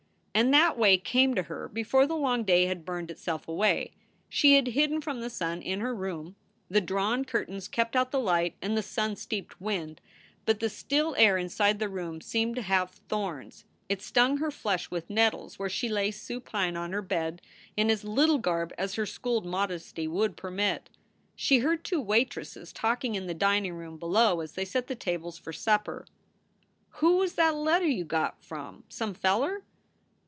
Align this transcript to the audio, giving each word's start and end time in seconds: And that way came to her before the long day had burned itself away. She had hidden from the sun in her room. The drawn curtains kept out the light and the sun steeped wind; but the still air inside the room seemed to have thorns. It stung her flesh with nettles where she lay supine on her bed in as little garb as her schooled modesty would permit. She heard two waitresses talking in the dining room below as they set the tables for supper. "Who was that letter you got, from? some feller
And 0.33 0.53
that 0.53 0.77
way 0.77 0.97
came 0.97 1.35
to 1.35 1.43
her 1.43 1.67
before 1.67 2.07
the 2.07 2.15
long 2.15 2.43
day 2.45 2.65
had 2.65 2.85
burned 2.85 3.11
itself 3.11 3.49
away. 3.49 3.91
She 4.29 4.55
had 4.55 4.67
hidden 4.67 5.01
from 5.01 5.19
the 5.19 5.29
sun 5.29 5.61
in 5.61 5.81
her 5.81 5.93
room. 5.93 6.37
The 6.69 6.79
drawn 6.79 7.25
curtains 7.25 7.67
kept 7.67 7.97
out 7.97 8.11
the 8.11 8.19
light 8.19 8.55
and 8.61 8.77
the 8.77 8.81
sun 8.81 9.17
steeped 9.17 9.59
wind; 9.59 9.99
but 10.45 10.61
the 10.61 10.69
still 10.69 11.15
air 11.17 11.37
inside 11.37 11.77
the 11.79 11.89
room 11.89 12.21
seemed 12.21 12.55
to 12.55 12.61
have 12.61 12.91
thorns. 13.09 13.65
It 13.89 14.01
stung 14.01 14.37
her 14.37 14.51
flesh 14.51 14.89
with 14.89 15.09
nettles 15.09 15.59
where 15.59 15.69
she 15.69 15.89
lay 15.89 16.11
supine 16.11 16.77
on 16.77 16.93
her 16.93 17.01
bed 17.01 17.41
in 17.75 17.91
as 17.91 18.05
little 18.05 18.37
garb 18.39 18.73
as 18.77 18.95
her 18.95 19.05
schooled 19.05 19.45
modesty 19.45 20.07
would 20.07 20.37
permit. 20.37 20.89
She 21.35 21.59
heard 21.59 21.83
two 21.83 21.99
waitresses 21.99 22.71
talking 22.71 23.15
in 23.15 23.27
the 23.27 23.33
dining 23.33 23.73
room 23.73 23.97
below 23.97 24.39
as 24.39 24.53
they 24.53 24.65
set 24.65 24.87
the 24.87 24.95
tables 24.95 25.37
for 25.37 25.51
supper. 25.51 26.07
"Who 26.95 27.17
was 27.17 27.33
that 27.33 27.53
letter 27.53 27.85
you 27.85 28.05
got, 28.05 28.41
from? 28.41 28.85
some 28.87 29.13
feller 29.13 29.63